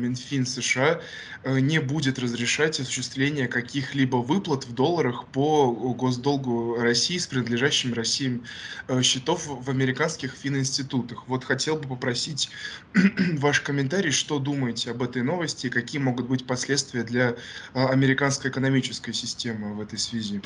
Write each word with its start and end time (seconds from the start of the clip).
Минфин 0.00 0.46
США 0.46 1.00
э, 1.42 1.58
не 1.58 1.80
будет 1.80 2.20
разрешать 2.20 2.78
осуществление 2.78 3.48
каких-либо 3.48 4.18
выплат 4.18 4.64
в 4.64 4.72
долларах 4.72 5.26
по 5.26 5.72
госдолгу 5.72 6.76
России 6.78 7.18
с 7.18 7.26
принадлежащими 7.26 7.94
России 7.94 8.40
э, 8.86 9.02
счетов 9.02 9.48
в 9.48 9.68
американских 9.68 10.34
фининститутах. 10.34 11.26
Вот 11.26 11.42
хотел 11.42 11.78
бы 11.78 11.88
попросить 11.88 12.48
ваш 13.38 13.60
комментарий, 13.60 14.12
что 14.12 14.38
думаете 14.38 14.92
об 14.92 15.02
этой 15.02 15.22
новости, 15.22 15.68
какие 15.68 16.00
могут 16.00 16.28
быть 16.28 16.46
последствия 16.46 17.02
для 17.02 17.30
э, 17.30 17.34
американской 17.74 18.52
экономической 18.52 19.12
системы 19.12 19.74
в 19.74 19.80
этой 19.80 19.98
связи. 19.98 20.40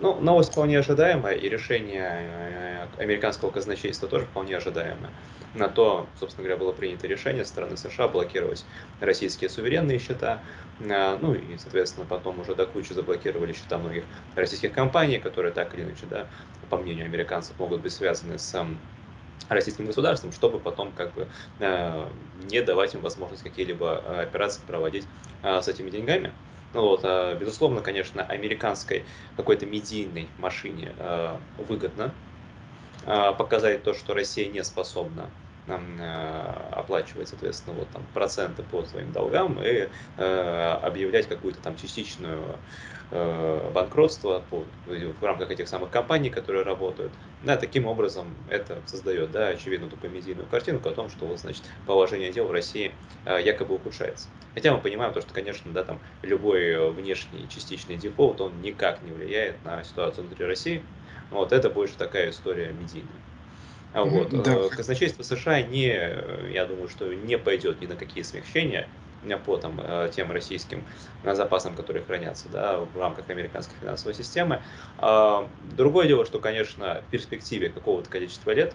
Ну, 0.00 0.20
новость 0.20 0.50
вполне 0.50 0.80
ожидаемая, 0.80 1.36
и 1.36 1.48
решение 1.48 2.88
американского 2.98 3.52
казначейства 3.52 4.08
тоже 4.08 4.24
вполне 4.26 4.56
ожидаемое. 4.56 5.12
На 5.52 5.68
то, 5.68 6.12
собственно 6.14 6.44
говоря, 6.44 6.60
было 6.60 6.72
принято 6.72 7.08
решение 7.08 7.44
со 7.44 7.50
стороны 7.50 7.76
США 7.76 8.06
блокировать 8.06 8.66
российские 9.00 9.50
суверенные 9.50 9.98
счета, 9.98 10.44
а, 10.78 11.18
ну 11.18 11.34
и, 11.34 11.56
соответственно, 11.58 12.06
потом 12.06 12.38
уже 12.38 12.54
до 12.54 12.66
кучи 12.66 12.92
заблокировали 12.92 13.52
счета 13.52 13.78
многих 13.78 14.06
российских 14.34 14.72
компаний, 14.72 15.18
которые 15.18 15.52
так 15.52 15.74
или 15.74 15.82
иначе, 15.82 16.06
да, 16.06 16.30
по 16.68 16.76
мнению 16.78 17.06
американцев, 17.06 17.58
могут 17.58 17.80
быть 17.82 17.92
связаны 17.92 18.38
с 18.38 18.54
российским 19.48 19.86
государством, 19.86 20.32
чтобы 20.32 20.60
потом 20.60 20.92
как 20.92 21.14
бы 21.14 21.30
э, 21.58 22.12
не 22.34 22.62
давать 22.62 22.94
им 22.94 23.02
возможность 23.02 23.42
какие-либо 23.42 24.02
э, 24.04 24.22
операции 24.22 24.64
проводить 24.64 25.10
э, 25.42 25.60
с 25.60 25.68
этими 25.68 25.90
деньгами. 25.90 26.36
Ну 26.72 26.82
вот, 26.82 27.00
а, 27.04 27.34
безусловно, 27.34 27.80
конечно, 27.82 28.24
американской 28.24 29.08
какой-то 29.36 29.66
медийной 29.66 30.34
машине 30.36 30.94
выгодно 31.56 32.20
показать 33.04 33.82
то, 33.82 33.94
что 33.94 34.14
Россия 34.14 34.50
не 34.50 34.62
способна 34.64 35.30
оплачивать, 36.72 37.28
соответственно, 37.28 37.76
вот 37.76 37.90
там 37.90 38.06
проценты 38.12 38.62
по 38.62 38.84
своим 38.84 39.12
долгам 39.12 39.62
и 39.62 39.88
э, 40.16 40.72
объявлять 40.82 41.28
какую-то 41.28 41.60
там 41.60 41.76
частичную 41.76 42.60
э, 43.10 43.70
банкротство 43.70 44.40
по, 44.40 44.64
в 44.84 45.22
рамках 45.22 45.50
этих 45.50 45.68
самых 45.68 45.90
компаний, 45.90 46.30
которые 46.30 46.64
работают. 46.64 47.18
Да, 47.40 47.56
таким 47.56 47.86
образом 47.86 48.44
это 48.48 48.82
создает, 48.86 49.30
да, 49.30 49.48
очевидно, 49.48 49.90
такую 49.90 50.10
медийную 50.12 50.48
картинку 50.48 50.88
о 50.88 50.94
том, 50.94 51.08
что 51.08 51.26
вот, 51.26 51.40
значит, 51.40 51.66
положение 51.84 52.32
дел 52.32 52.46
в 52.46 52.52
России 52.52 52.98
э, 53.24 53.40
якобы 53.42 53.74
ухудшается. 53.74 54.30
Хотя 54.54 54.74
мы 54.74 54.80
понимаем 54.80 55.12
то, 55.12 55.20
что, 55.20 55.32
конечно, 55.32 55.72
да, 55.72 55.84
там 55.84 56.02
любой 56.22 56.90
внешний 56.92 57.48
частичный 57.48 57.96
дефолт, 57.96 58.40
он 58.40 58.60
никак 58.60 59.02
не 59.02 59.12
влияет 59.12 59.62
на 59.64 59.84
ситуацию 59.84 60.26
внутри 60.26 60.46
России. 60.46 60.90
Вот 61.30 61.52
это 61.52 61.70
больше 61.70 61.94
такая 61.96 62.30
история 62.30 62.72
медийная. 62.72 63.08
А 63.92 64.04
вот. 64.04 64.30
Да. 64.30 64.54
Э, 64.54 64.68
казначейство 64.68 65.22
США 65.22 65.62
не, 65.62 65.86
я 66.52 66.66
думаю, 66.66 66.88
что 66.88 67.12
не 67.12 67.38
пойдет 67.38 67.80
ни 67.80 67.86
на 67.86 67.96
какие 67.96 68.22
смягчения 68.22 68.88
по 69.44 69.56
там, 69.56 69.78
э, 69.82 70.10
тем 70.14 70.32
российским 70.32 70.84
запасам, 71.24 71.74
которые 71.74 72.04
хранятся 72.04 72.48
да, 72.48 72.78
в 72.78 72.98
рамках 72.98 73.28
американской 73.28 73.76
финансовой 73.80 74.14
системы. 74.14 74.62
А, 74.98 75.48
другое 75.76 76.06
дело, 76.06 76.24
что, 76.24 76.38
конечно, 76.38 77.02
в 77.06 77.10
перспективе 77.10 77.68
какого-то 77.68 78.08
количества 78.08 78.52
лет 78.52 78.74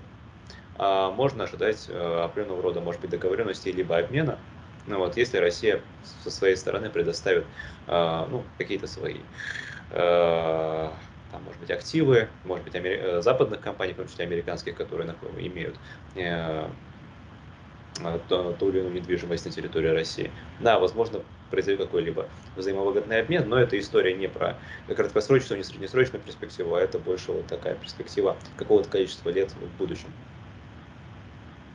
а, 0.78 1.10
можно 1.12 1.46
ожидать 1.46 1.86
э, 1.90 2.22
определенного 2.24 2.62
рода, 2.62 2.82
может 2.82 3.02
быть, 3.02 3.10
договоренности 3.10 3.70
либо 3.70 3.98
обмена, 3.98 4.38
ну, 4.86 5.00
вот, 5.00 5.18
если 5.18 5.38
Россия 5.38 5.82
со 6.24 6.30
своей 6.30 6.56
стороны 6.56 6.92
предоставит 6.92 7.46
ну, 7.88 8.44
какие-то 8.60 8.86
свои 8.86 9.18
там, 11.36 11.44
может 11.44 11.60
быть, 11.60 11.72
активы, 11.72 12.30
может 12.46 12.64
быть, 12.64 12.76
амери... 12.76 12.98
Э, 12.98 13.22
западных 13.22 13.60
компаний, 13.60 13.94
в 13.94 13.98
том 13.98 14.08
числе 14.08 14.26
американских, 14.26 14.76
которые 14.76 15.14
имеют 15.38 15.76
э, 16.16 16.68
ту, 18.30 18.54
ту 18.54 18.70
или 18.70 18.80
иную 18.80 18.94
недвижимость 18.94 19.46
на 19.46 19.52
территории 19.52 19.90
России. 19.90 20.32
Да, 20.62 20.80
возможно, 20.80 21.24
произойдет 21.50 21.86
какой-либо 21.86 22.30
взаимовыгодный 22.56 23.20
обмен, 23.20 23.50
но 23.50 23.60
это 23.60 23.78
история 23.78 24.16
не 24.16 24.30
про 24.30 24.58
краткосрочную, 24.88 25.58
не 25.58 25.64
среднесрочную 25.64 26.24
перспективу, 26.24 26.76
а 26.76 26.82
это 26.82 27.00
больше 27.00 27.34
вот 27.34 27.48
такая 27.48 27.76
перспектива 27.76 28.38
какого-то 28.56 28.90
количества 28.90 29.30
лет 29.30 29.52
в 29.56 29.78
будущем. 29.78 30.10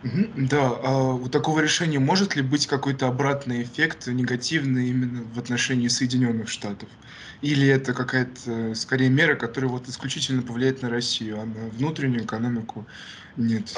Да, 0.03 0.79
а 0.83 1.13
у 1.15 1.29
такого 1.29 1.61
решения 1.61 1.99
может 1.99 2.35
ли 2.35 2.41
быть 2.41 2.67
какой-то 2.67 3.07
обратный 3.07 3.63
эффект, 3.63 4.07
негативный 4.07 4.89
именно 4.89 5.25
в 5.25 5.39
отношении 5.39 5.89
Соединенных 5.89 6.49
Штатов? 6.49 6.89
Или 7.43 7.69
это 7.69 7.93
какая-то, 7.93 8.75
скорее, 8.75 9.11
мера, 9.11 9.37
которая 9.37 9.71
вот 9.71 9.89
исключительно 9.89 10.43
повлияет 10.43 10.81
на 10.81 10.89
Россию, 10.89 11.41
а 11.41 11.45
на 11.45 11.69
внутреннюю 11.69 12.25
экономику 12.25 12.89
нет? 13.37 13.75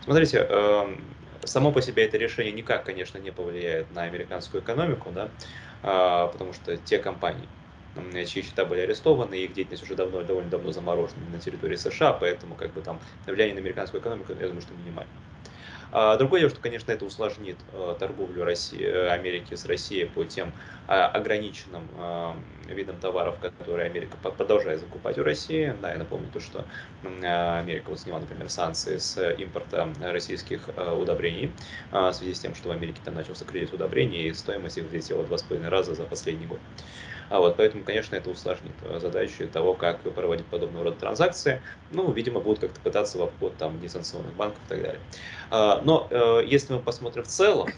Смотрите, 0.00 0.38
эм, 0.38 1.16
само 1.44 1.72
по 1.72 1.80
себе 1.80 2.04
это 2.04 2.18
решение 2.18 2.52
никак, 2.52 2.84
конечно, 2.84 3.18
не 3.18 3.32
повлияет 3.32 3.90
на 3.90 4.02
американскую 4.02 4.62
экономику, 4.62 5.12
да, 5.12 5.34
а, 5.82 6.26
потому 6.28 6.52
что 6.52 6.76
те 6.76 6.98
компании, 6.98 7.50
чьи 8.26 8.42
счета 8.42 8.64
были 8.64 8.80
арестованы, 8.80 9.34
их 9.36 9.52
деятельность 9.52 9.82
уже 9.82 9.94
давно, 9.96 10.22
довольно 10.24 10.50
давно 10.50 10.72
заморожена 10.72 11.26
на 11.26 11.40
территории 11.40 11.76
США, 11.76 12.12
поэтому 12.12 12.56
как 12.56 12.72
бы 12.72 12.82
там 12.82 13.00
влияние 13.26 13.54
на 13.54 13.60
американскую 13.60 14.00
экономику, 14.00 14.32
я 14.32 14.46
думаю, 14.48 14.60
что 14.62 14.74
минимально. 14.74 15.12
А 15.96 16.16
другое 16.16 16.40
дело, 16.40 16.50
что, 16.50 16.60
конечно, 16.60 16.90
это 16.90 17.04
усложнит 17.04 17.64
э, 17.68 17.94
торговлю 18.00 18.42
России, 18.44 18.82
э, 18.84 19.10
Америки 19.10 19.54
с 19.54 19.64
Россией 19.64 20.06
по 20.06 20.24
тем 20.24 20.56
а, 20.88 21.06
ограниченным 21.06 21.88
а, 21.96 22.36
видам 22.66 22.98
товаров, 22.98 23.38
которые 23.38 23.86
Америка 23.86 24.16
продолжает 24.18 24.80
закупать 24.80 25.18
у 25.18 25.22
России. 25.22 25.72
Да, 25.80 25.92
я 25.92 25.98
напомню 25.98 26.30
то, 26.30 26.40
что 26.40 26.66
Америка 27.02 27.90
вот 27.90 28.00
сняла, 28.00 28.18
например, 28.18 28.48
санкции 28.50 28.98
с 28.98 29.16
импорта 29.34 29.94
российских 30.00 30.68
э, 30.74 30.90
удобрений 30.90 31.54
в 31.92 32.12
связи 32.12 32.34
с 32.34 32.40
тем, 32.40 32.56
что 32.56 32.70
в 32.70 32.72
Америке 32.72 33.00
там 33.04 33.14
начался 33.14 33.44
кризис 33.44 33.72
удобрений, 33.72 34.28
и 34.28 34.34
стоимость 34.34 34.78
их 34.78 34.86
взлетела 34.86 35.24
с 35.36 35.42
половиной 35.44 35.68
раза 35.70 35.94
за 35.94 36.06
последний 36.06 36.46
год. 36.46 36.60
А 37.28 37.38
вот, 37.40 37.56
поэтому, 37.56 37.84
конечно, 37.84 38.16
это 38.16 38.30
усложнит 38.30 38.80
задачу 38.80 39.48
того, 39.48 39.74
как 39.74 40.02
проводить 40.14 40.48
подобного 40.48 40.84
рода 40.84 40.96
транзакции. 40.98 41.62
Ну, 41.90 42.12
видимо, 42.12 42.40
будут 42.40 42.60
как-то 42.60 42.80
пытаться 42.80 43.18
в 43.18 43.22
обход 43.22 43.56
там 43.56 43.80
несанкционных 43.80 44.34
банков 44.34 44.64
и 44.64 44.68
так 44.68 44.82
далее. 44.82 45.02
Но 45.84 46.08
э, 46.10 46.42
если 46.46 46.72
мы 46.72 46.80
посмотрим 46.80 47.24
в 47.24 47.28
целом, 47.28 47.68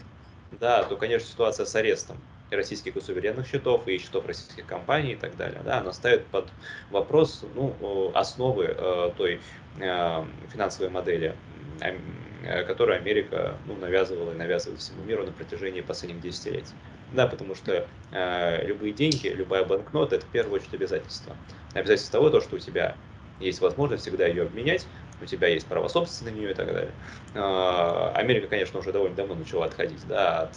да, 0.59 0.83
то, 0.83 0.95
конечно, 0.95 1.27
ситуация 1.27 1.65
с 1.65 1.75
арестом 1.75 2.17
российских 2.49 2.93
суверенных 3.03 3.45
счетов 3.47 3.85
и 3.87 3.97
счетов 3.97 4.25
российских 4.25 4.65
компаний 4.65 5.11
и 5.13 5.15
так 5.15 5.35
далее, 5.35 5.61
да, 5.65 5.79
она 5.79 5.91
ставит 5.91 6.25
под 6.27 6.47
вопрос 6.89 7.43
ну, 7.55 8.11
основы 8.15 8.65
э, 8.65 9.11
той 9.17 9.41
э, 9.79 10.25
финансовой 10.53 10.89
модели, 10.89 11.35
э, 11.81 12.63
которую 12.63 12.97
Америка 12.97 13.57
ну, 13.65 13.75
навязывала 13.75 14.31
и 14.31 14.35
навязывает 14.35 14.79
всему 14.79 15.03
миру 15.03 15.25
на 15.25 15.33
протяжении 15.33 15.81
последних 15.81 16.21
десятилетий. 16.21 16.73
Да, 17.13 17.27
потому 17.27 17.55
что 17.55 17.87
э, 18.11 18.65
любые 18.65 18.93
деньги, 18.93 19.27
любая 19.27 19.65
банкнота 19.65 20.15
это 20.15 20.25
в 20.25 20.29
первую 20.29 20.55
очередь 20.55 20.73
обязательство. 20.73 21.35
Обязательство 21.73 22.19
того, 22.19 22.29
то, 22.29 22.41
что 22.41 22.55
у 22.55 22.59
тебя 22.59 22.95
есть 23.39 23.61
возможность 23.61 24.03
всегда 24.03 24.27
ее 24.27 24.43
обменять, 24.43 24.87
у 25.21 25.25
тебя 25.25 25.47
есть 25.47 25.65
право 25.65 25.87
собственности 25.87 26.35
на 26.35 26.39
нее 26.39 26.51
и 26.51 26.53
так 26.53 26.67
далее. 26.67 26.91
Э, 27.33 28.11
Америка, 28.15 28.47
конечно, 28.47 28.79
уже 28.79 28.91
довольно 28.91 29.15
давно 29.15 29.35
начала 29.35 29.65
отходить 29.65 30.05
да, 30.07 30.41
от 30.43 30.55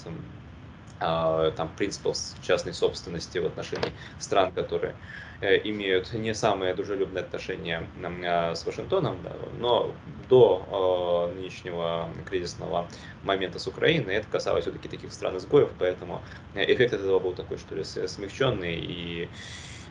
э, 1.00 1.52
там, 1.56 1.70
принципов 1.76 2.16
частной 2.42 2.74
собственности 2.74 3.38
в 3.38 3.46
отношении 3.46 3.92
стран, 4.18 4.52
которые 4.52 4.94
Э, 5.42 5.58
имеют 5.64 6.12
не 6.12 6.34
самые 6.34 6.74
дружелюбные 6.74 7.24
отношения 7.24 7.86
а, 8.02 8.54
с 8.54 8.66
Вашингтоном, 8.66 9.16
но 9.58 9.90
до 10.28 11.30
э, 11.32 11.34
нынешнего 11.34 12.10
кризисного 12.28 12.86
момента 13.22 13.58
с 13.58 13.66
Украиной 13.66 14.16
это 14.16 14.26
касалось 14.30 14.64
все-таки 14.64 14.88
таких 14.88 15.10
стран-изгоев, 15.14 15.70
поэтому 15.78 16.20
эффект 16.54 16.92
от 16.92 17.00
этого 17.00 17.20
был 17.20 17.32
такой, 17.32 17.56
что 17.56 17.74
ли, 17.74 17.84
смягченный 17.84 18.74
и 18.74 19.30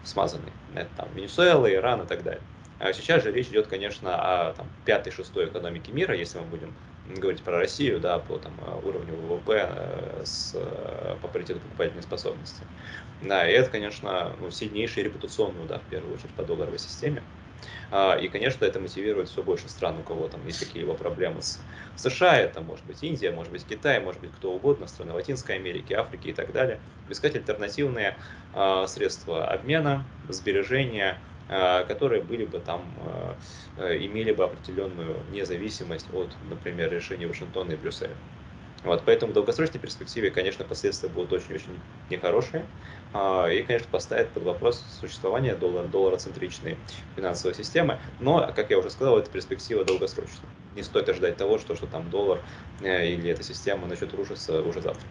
смазанный. 0.03 0.51
Это 0.75 0.89
там 0.95 1.09
Венесуэла, 1.15 1.73
Иран 1.73 2.03
и 2.03 2.05
так 2.05 2.21
далее. 2.21 2.41
А 2.79 2.93
сейчас 2.93 3.23
же 3.23 3.31
речь 3.31 3.49
идет, 3.49 3.67
конечно, 3.67 4.49
о 4.49 4.53
там, 4.53 4.67
пятой, 4.85 5.11
шестой 5.11 5.47
экономике 5.49 5.91
мира, 5.91 6.15
если 6.15 6.39
мы 6.39 6.45
будем 6.45 6.73
говорить 7.03 7.43
про 7.43 7.57
Россию, 7.57 7.99
да, 7.99 8.19
по 8.19 8.37
там, 8.39 8.57
уровню 8.83 9.15
ВВП 9.15 9.69
э, 9.75 10.21
с, 10.25 10.51
по 11.21 11.27
паритету 11.27 11.59
покупательной 11.59 12.03
способности. 12.03 12.67
Да, 13.19 13.49
и 13.49 13.53
это, 13.53 13.69
конечно, 13.69 14.35
ну, 14.39 14.49
сильнейший 14.51 15.03
репутационный 15.03 15.63
удар, 15.63 15.81
в 15.81 15.87
первую 15.87 16.13
очередь, 16.13 16.35
по 16.35 16.43
долларовой 16.43 16.79
системе. 16.79 17.27
А, 17.91 18.15
и, 18.15 18.29
конечно, 18.29 18.65
это 18.65 18.79
мотивирует 18.79 19.29
все 19.29 19.43
больше 19.43 19.67
стран, 19.69 19.99
у 19.99 20.03
кого 20.03 20.27
там 20.29 20.45
есть 20.45 20.59
какие-либо 20.59 20.93
проблемы 20.95 21.41
с 21.41 21.65
США, 21.95 22.37
это 22.37 22.61
может 22.61 22.85
быть 22.85 23.03
Индия, 23.03 23.31
может 23.31 23.51
быть 23.51 23.65
Китай, 23.65 23.99
может 23.99 24.21
быть 24.21 24.31
кто 24.31 24.53
угодно, 24.53 24.87
страны 24.87 25.13
Латинской 25.13 25.55
Америки, 25.55 25.93
Африки 25.93 26.29
и 26.29 26.33
так 26.33 26.53
далее. 26.53 26.81
Искать 27.07 27.35
альтернативные 27.35 28.17
а, 28.53 28.87
средства 28.87 29.47
обмена, 29.47 30.09
сбережения, 30.23 31.21
которые 31.49 32.21
были 32.21 32.45
бы 32.45 32.59
там, 32.59 32.83
имели 33.77 34.31
бы 34.31 34.43
определенную 34.43 35.17
независимость 35.31 36.07
от, 36.13 36.29
например, 36.49 36.91
решений 36.91 37.25
Вашингтона 37.25 37.71
и 37.71 37.75
Брюсселя. 37.75 38.15
Вот, 38.83 39.03
поэтому 39.05 39.31
в 39.31 39.35
долгосрочной 39.35 39.79
перспективе, 39.79 40.31
конечно, 40.31 40.63
последствия 40.63 41.09
будут 41.09 41.33
очень-очень 41.33 41.77
нехорошие. 42.09 42.65
А, 43.13 43.47
и, 43.47 43.61
конечно, 43.63 43.87
поставит 43.91 44.29
под 44.29 44.43
вопрос 44.43 44.85
существование 45.01 45.55
доллара, 45.55 45.87
доллароцентричной 45.87 46.77
финансовой 47.15 47.55
системы. 47.55 47.99
Но, 48.19 48.51
как 48.55 48.69
я 48.69 48.79
уже 48.79 48.89
сказал, 48.89 49.17
это 49.17 49.29
перспектива 49.29 49.83
долгосрочная. 49.83 50.49
Не 50.75 50.83
стоит 50.83 51.09
ожидать 51.09 51.35
того, 51.35 51.57
что, 51.57 51.75
что 51.75 51.87
там 51.87 52.09
доллар 52.09 52.41
э, 52.81 53.07
или 53.07 53.29
эта 53.29 53.43
система 53.43 53.87
начнет 53.87 54.13
рушиться 54.13 54.61
уже 54.61 54.81
завтра. 54.81 55.05